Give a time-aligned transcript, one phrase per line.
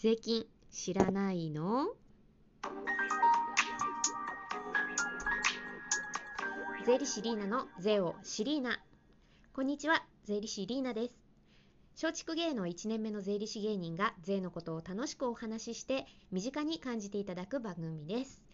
[0.00, 1.88] 税金知らないの？
[6.86, 8.78] 税理士リーナの税をシリーナ
[9.52, 11.14] こんにちは税理士リーナです。
[12.00, 18.44] 松竹芸能1年目の税理士芸人が税のことを楽しくお話しして身近に感じていただく番組です。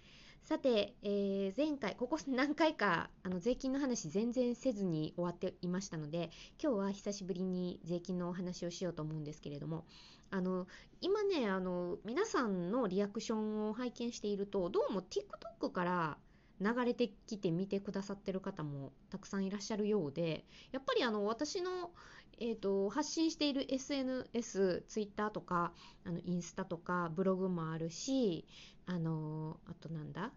[0.44, 6.30] さて、えー、前回ここ何回かあの税金の話全然せずに終わっていましたので
[6.62, 9.86] 今日は久しぶりに税金のお話をしようと思うんですけれども
[10.34, 10.66] あの
[11.00, 16.18] 今ねあの皆さんのリアクションを拝見しているとどうも TikTok から
[16.60, 21.92] 流れてきて見てくださってる方もたくさんいらっしゃるようでやっぱりあの私の、
[22.40, 25.72] えーと、発信している SNS、Twitter とか
[26.04, 28.44] あのインスタとかブログもあるし
[28.86, 30.32] あのあとなんだ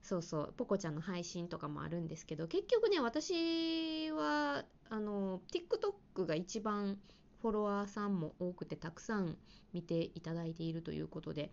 [0.00, 6.98] そうそうポコちゃんの配信とかもあるんですけど結局ね私はあの TikTok が一番
[7.42, 9.36] フォロワーさんも多くてたくさん
[9.72, 11.50] 見ていただいているということで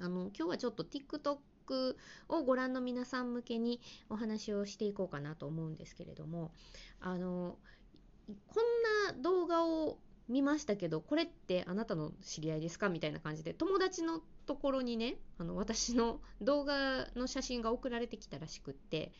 [0.00, 1.96] あの今日はちょっと TikTok
[2.28, 6.52] をご覧の皆さん向けにお話をしていこうかなと思うんですけれども
[7.00, 7.56] あの
[8.26, 19.12] こんな動画を見ましたけどこれってあなたの知り合いですかみたいな感じで友達のところにねあの私の動画の写真が送られてきたらしくって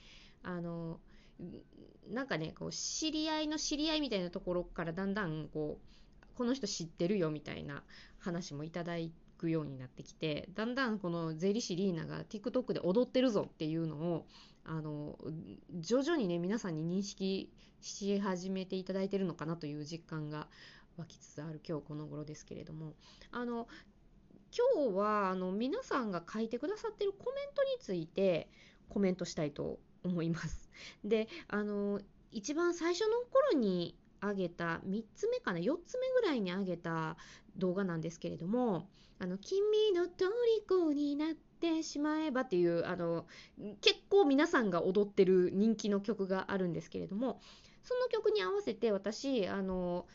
[0.43, 0.99] あの
[2.09, 7.83] なんかねこう知り合いの知り合いみたいなところからだんだんこうこの人知ってるよみたいな
[8.19, 8.95] 話もいただ
[9.39, 14.27] くようになってきてだんだんこの税理士リーナが TikTok で踊ってるぞっていうのを
[14.65, 15.19] あの
[15.79, 20.49] 徐々にね皆さんに認識し始めていただいてるのかなという実感が
[20.97, 22.95] 湧きつつある今日この頃ですけれども。
[23.31, 23.69] あの
[24.57, 28.49] 今日はあの皆さんが書いてくださってるコメントについて
[28.89, 30.71] コメントしたいと思います。
[31.05, 32.01] であの
[32.33, 37.17] 一番最初の頃に上げた3つ目かな4つ目ぐらいに上げた
[37.57, 43.27] 動画なんですけれども「あの君の虜になってしまえば」っていうあの
[43.81, 47.41] 結構皆さんが踊ってる人気の曲があるんですけれども
[47.83, 50.07] その曲に合わせて私あの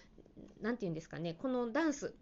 [0.62, 2.14] 何て言うんですかねこのダンス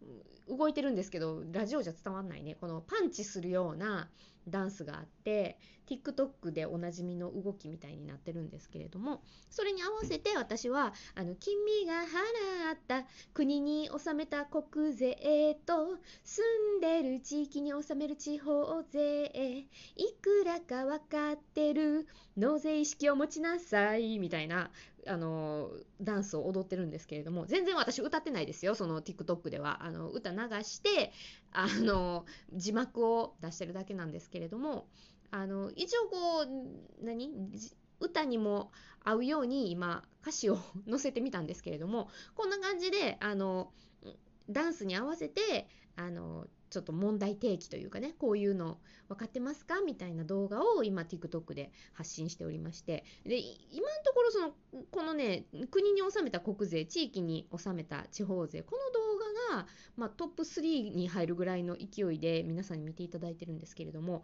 [0.48, 4.10] 動いてるんですけどラジオじゃ伝わんないねこのパンチするような
[4.48, 5.58] ダンスがあって
[5.90, 22.08] TikTok でおなじみの動きみたいになってるんですけれどもそれに合わせて私は「あの君が払った国に納めた国税と住んでる地域に納める地方税いくらか分かってる
[22.38, 24.72] 納税意識を持ちなさい」みたいな
[25.08, 25.72] あの
[26.02, 29.84] ダンスを踊ってるんですけれども全然私歌ってないですよその TikTok では。
[29.84, 31.12] あの歌流して
[31.52, 34.88] あの字幕を出してるだけなんですけれどもれども
[35.32, 37.32] あの一応こう何？
[38.02, 38.72] 歌にも
[39.04, 40.58] 合うように今歌詞を
[40.90, 43.74] 載せてみたんですけれどもこんな感じであの
[44.50, 54.54] ダンスに合わせてあのちょっと問題提起というかねこういうの分かってますかみたいな動画を今 TikTok で発信しておりましてで今のところその
[54.92, 64.24] このね国に納めた国税地域に納めた地方税この動画が、まあ、トップ3に入るぐらいの勢いで皆さんに見ていただいてるんですけれども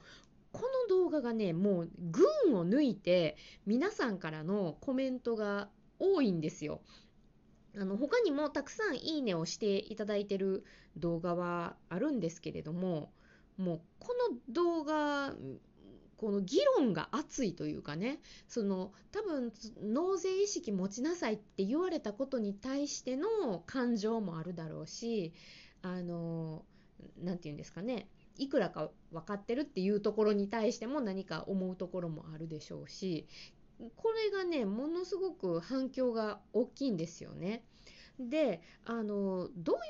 [0.51, 3.35] この動画がねもう群を抜いて
[3.65, 5.67] 皆さんからのコメントが
[5.99, 6.81] 多いんですよ。
[7.77, 10.63] あの他にもたくさんいいねをしていただいてる
[10.97, 13.11] 動画はあるんですけれども
[13.57, 15.33] もうこの動画
[16.17, 19.51] この議論が熱いというかねその多分
[19.83, 23.27] 納税意識持ちなさいって言われたことに対しての
[23.65, 25.33] 感情もあるだろうし
[25.81, 26.63] あの
[27.21, 33.27] 何て言うんですかねいくらか分かってるっていうところに対しても何か思うところもあるでしょうし
[33.95, 37.63] これがねものすごく反響が大きいんですよね。
[38.19, 39.81] であのどういう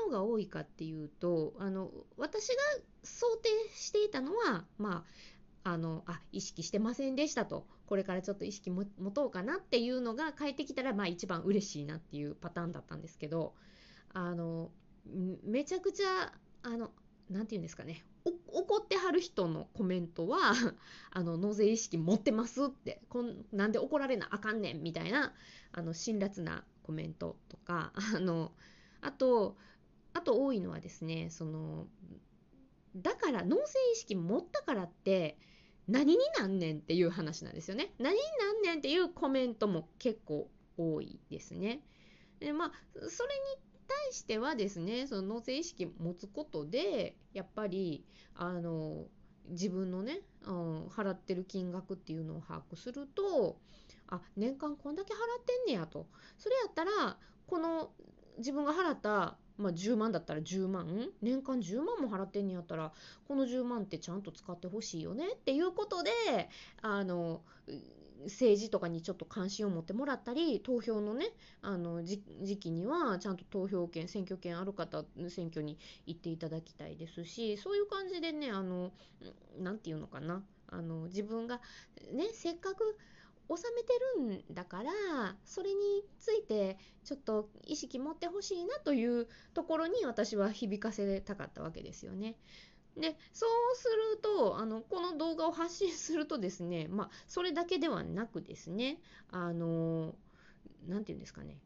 [0.00, 2.54] 反応が多いかっていうとあの私が
[3.02, 5.04] 想定していたのはま
[5.62, 13.54] ああのあ意識してませんでしたとこれからちょっと意識持とうかなっていうのが返ってきたらまあ一番嬉しいなっていうパターンだったんですけど
[14.12, 14.70] あの
[15.44, 16.90] めちゃくちゃあの
[17.30, 20.52] 何て言うんですかね怒ってはる人のコメントは
[21.10, 25.34] あの納税意識持ってますってこんなんで怒られなあかんねんみたいな
[25.72, 28.52] あの辛辣なコメントとか あの
[29.00, 29.56] あと
[30.12, 31.86] あと多いのはですねその
[32.96, 33.62] だから納税
[33.92, 35.36] 意識持ったからって
[35.88, 37.92] 何になんねんっていう話なんですよね。
[37.98, 40.48] 何になんねんっていうコメントも結構
[40.78, 41.82] 多いですね。
[42.40, 42.72] でまあ
[43.08, 43.73] それに
[44.04, 48.04] 対してはですねその納税意識持つことでやっぱり
[48.34, 49.04] あの
[49.48, 53.58] 自分のね、うん、払ってる金額っていうのを把握すると
[54.08, 56.06] あ年間こんだけ払ってんねやと。
[56.38, 57.90] それやったらこの
[58.38, 62.92] 自分が払ったまあ、10万だったら10万年間10万も払ってんねやったら
[63.28, 66.10] この10万ってちゃんと使ってほしいよねっていうことで
[66.82, 67.42] あの
[68.24, 71.26] 政治とかにちょっと関心を持ってもらったり投票のね
[71.62, 72.18] あの時
[72.58, 78.92] 期にはちゃんと投票権選挙権ある方選挙に行っていただきたいですしそういう感じでねあの
[79.58, 81.60] 何て言うのかなあの自分が
[82.12, 82.96] ねせっかく
[83.48, 92.36] 収めてるんだからそれについてちょっと意識持ってほしいなというところに私は響かせたかったわけですよね。
[92.96, 98.98] でそうするとあのこの動画を発信するとですねまあそれだけではなくですね
[99.30, 100.14] あの
[100.86, 101.58] 何て言うんですかね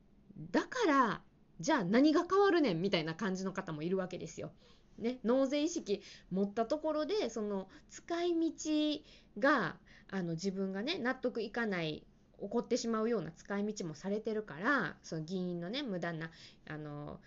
[0.50, 1.20] だから
[1.60, 4.52] じゃあ何が変わるねんみたいな感じの方もいるわけですよ。
[4.98, 6.02] ね、納税意識
[6.32, 9.00] 持ったところでその使い道
[9.38, 9.76] が
[10.10, 12.04] あの自分がね納得いかない
[12.40, 16.30] 起こってしまうような使い道もされてるからその議員のね無駄な
[16.68, 17.18] あの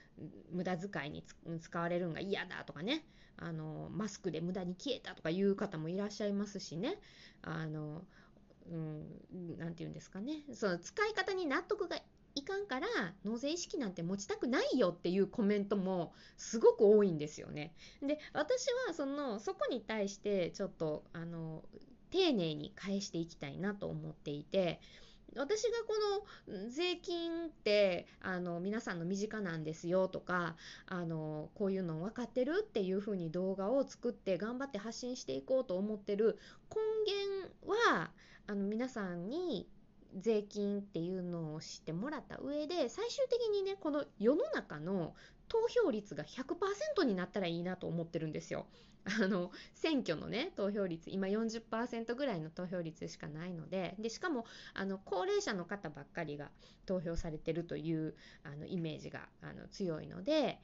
[0.52, 1.24] 無駄遣いに
[1.60, 3.04] 使われるんが嫌だとかね
[3.38, 6.98] あのマスクで無駄に消えたとかいう方もいらっしゃいますしね
[7.42, 8.04] あの
[8.70, 9.06] うん、
[9.70, 11.98] て言うんですかねその使い方に納得が
[12.36, 12.88] いかんから
[13.26, 17.74] 納税意識なんて持ちたくないよっていうコメントもすごく多いんですよね。
[18.02, 21.64] で私はそのそこに対してちょっとあの
[22.12, 24.80] 丁寧に返していきたいなと思っていて
[25.36, 25.96] 私がこ
[26.52, 30.56] の税金ってあの皆さんの身近なんですよとか
[30.88, 36.38] あのこういうの分かってるっていうふうに動画を作って頑張って発信していこうと思ってる
[36.70, 36.82] 根
[37.66, 38.12] 源は
[38.48, 39.70] あの皆さんに
[40.20, 45.14] 税金っていうのを知ってもらった上で最終的にねこの世の中の
[45.52, 48.68] 投票率が100%になったらいいなと思ってるんですよ。
[49.04, 54.46] あの選挙のね投票率今40%ぐらいの投票率しかないのででしかも
[54.76, 56.52] あの高齢者の方ばっかりが
[56.86, 58.14] 投票されてるという
[58.44, 60.60] あのイメージがあの強いので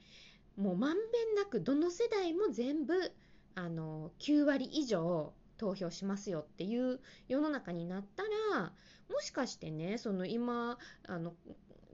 [0.56, 3.12] もうまんべんなくどの世代も全部
[3.56, 8.22] あの9割以上投票しますよっていう世の中になった
[8.54, 8.72] ら
[9.10, 11.34] もしかしてねその今あの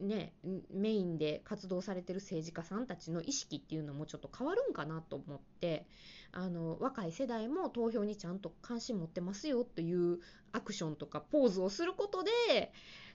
[0.00, 0.32] ね、
[0.72, 5.86] メインで活動されてる政治家さんたちの意識っていうのもちょっと変わるんかなと思って
[6.32, 10.18] あの若い世代も投票にちゃんと関心持ってますよという
[10.52, 12.72] アクションとかポーズをすることで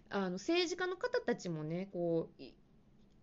[0.09, 2.43] あの政治家の方たちもねこう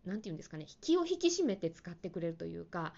[0.04, 2.92] 何て言うんですかね気を引き締めて使ってくれるというか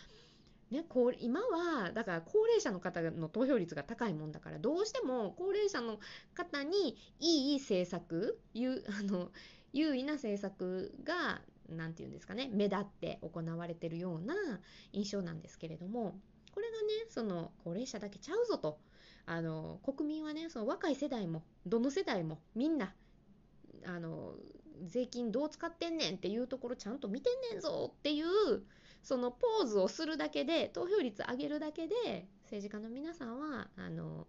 [0.70, 5.99] ね、こう今はだから高齢者の方の投票率が高いもんだからどうしても高齢者の
[6.34, 9.31] 方にいい政策優あの
[9.73, 14.35] 優位な政策が何て言うんですかね目立って行われてるような
[14.93, 16.19] 印象なんですけれども
[16.55, 18.79] これがねその高齢者だけちゃうぞと。
[19.31, 22.94] あの国民はねその若い世代もどの世代もみんな
[23.85, 24.32] あの
[24.87, 28.26] 税金どう使ってんねんっていうところちゃんと見てんねんぞっていう
[29.03, 34.26] そのポーズをするだけで投票率上げるだけで政治家の皆さんはあの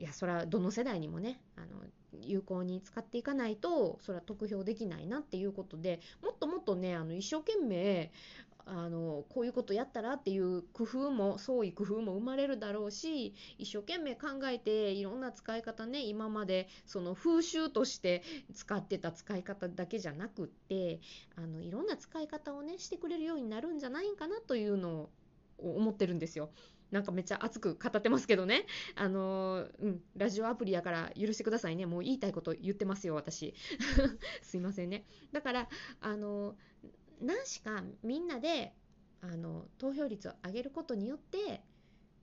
[0.00, 1.66] いやそれはどの世代にもねあの
[2.22, 8.10] 有効に使っていかないとそれは得票できないなっていうことでもっともっとねあの一生懸命
[8.64, 18.22] あのこういうことやったらっていう工夫も創意工夫も生まれるだろうし一生懸命考えていろんな使い方ね今までその風習として
[18.54, 21.00] 使ってた使い方だけじゃなくって
[21.36, 25.10] あのいろんな使い方をねしてくれるようになるんじゃないかなというのを
[25.58, 26.50] 思ってるんですよ。
[26.90, 28.66] なんかめっちゃ熱く語ってますけどね。
[28.96, 31.86] あのー、うん、ラジオアプリやから許してくださいね。
[31.86, 33.54] もう言いたいこと言ってますよ、私。
[34.42, 35.04] すいませんね。
[35.32, 35.68] だから、
[36.00, 36.56] あのー
[37.20, 38.74] 何しかみんなで
[39.20, 41.62] あの投票率を上げることによって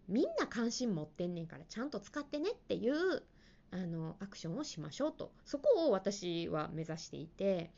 [0.07, 3.23] みんな関心持ってんねんからちゃんと使ってねっていう
[3.69, 7.71] あのアクションをしましょうとそこを私は目指していて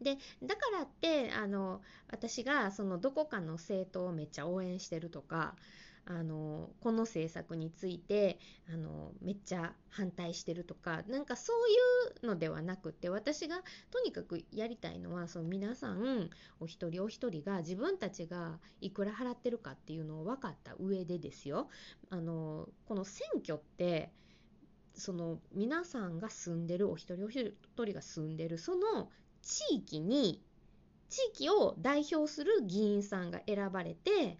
[0.00, 5.54] でだからってあの私がそのどこかの政党をめっちゃ応援してるとか
[6.08, 8.38] あのこの政策について
[8.72, 21.68] あのめっちゃ反対してるとかなんかそういうのではなくて私がとにかくやりたいのはその皆さんお一人お一人が自分たちがいくら払ってるかっていうのを分かった上でですよ。
[22.10, 24.12] あのこの選挙って
[24.94, 29.10] その皆さんが住んでるお一人お一人が住んでるその
[29.46, 30.42] 地域に
[31.08, 34.38] 地域を代表する議員さんが選ばれて、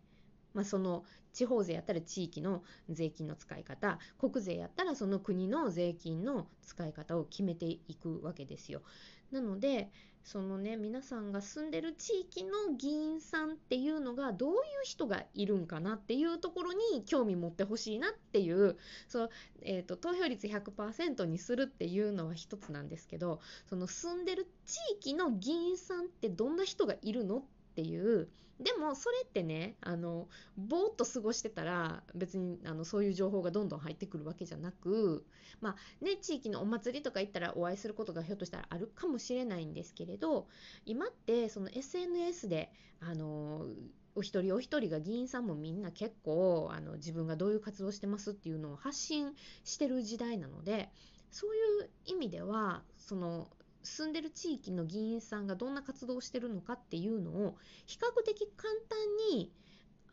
[0.52, 8.82] まあ、その地方税やったら地域の税金の使い方国税やったらその国の税金の使い方を決めていくわけですよ。
[9.30, 9.90] なので
[10.26, 19.30] そのね皆さんが住んでる地域の議員さんっていうのがどういう人がいるんかなっていうところに興味持ってほしいなっていうそう、
[19.62, 27.42] えーと、投票率100%にするっていうのは一つなんですけどその住んでる地域の議員さんってどんな人がいるのっ
[27.76, 28.28] ていう
[28.60, 35.26] でもそれってねあのぼーっと過ごしてたら別にあのそういう情報がどんどん入ってくるわけじゃなく
[35.60, 40.46] まあね地域のお祭りとか行ったらお会いすることがひょっとしたらあるかもしれないんですけれど
[40.86, 43.66] 今ってその SNS であの
[44.14, 49.34] お一人お一人が議員さんもみんな結構あの自分がどういう活動してますっていうのを発信
[49.64, 50.88] してる時代なので
[51.30, 53.48] そういう意味ではその
[53.86, 58.98] 住んでる地域の議員さんがどんな活動をしてるのかっていうのを比較的簡単
[59.34, 59.52] に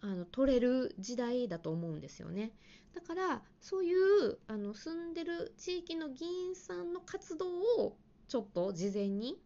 [0.01, 2.51] あの取れる時代だと思うんですよね。
[2.93, 7.47] だからそういうあの住んでる地域の議員さんの活動
[7.79, 9.39] をちょっと事前に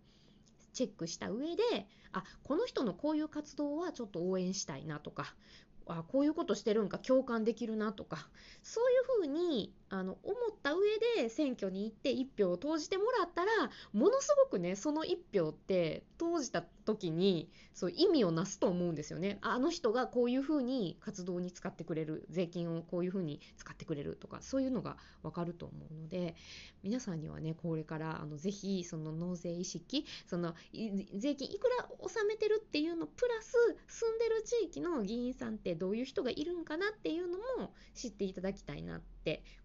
[0.73, 5.35] チェックした上であこの人のこういう活動はちょっと応援したいなとか
[5.87, 8.27] あこういうことしてるんか共感できるなとか
[8.63, 10.81] そういうふうにあの思った上
[11.21, 13.51] で選挙に行って1票を投じてもらったら
[13.93, 19.37] ものすごくねその1票って投じた時にそう意味をなすと思うんですよね。
[19.41, 26.35] あの人がこういうふうに活動に使ってくれる税金をこういうふうに使ってくれるとかそういうのが分かると思うので
[26.83, 33.53] 皆さんにはねこれからあのぜひその納税意識その税金いくら納めてるっていうのプラス
[33.87, 39.16] 住んでる地域の議員さんってどういう人がいるんかなっていうのも知っていただきたいなって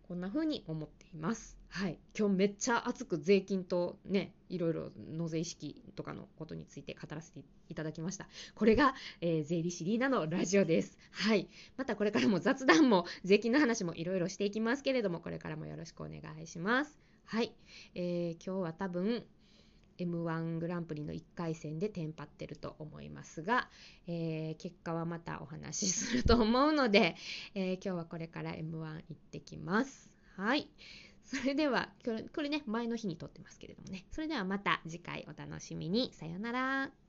[0.02, 1.57] こんな風に思っています。
[1.69, 7.40] はい、今日めっちゃ熱く税金とねいろいろ納税意識とかのことについて語らせて
[7.71, 8.28] いただきました。
[8.54, 10.99] これが、えー、税理士リーナのラジオです。
[11.12, 16.99] はい、またこれからも雑談も税金の話もいろいろしていきますけれどもこれからもよろしくお願いします。
[17.25, 17.54] はい、
[17.95, 19.25] えー、今日は多分
[19.99, 23.69] M1 グランプリの1回戦でテンパってると思いますが、
[24.07, 27.17] えー、結果はまたお話しすると思うので、
[27.55, 30.11] えー、今日はこれから M1 行ってきます。
[30.37, 30.69] はい。
[31.25, 31.89] それでは、
[32.35, 34.05] これね、前の日に撮ってますけれどもね。
[34.11, 36.13] それではまた次回お楽しみに。
[36.15, 37.02] さようなら。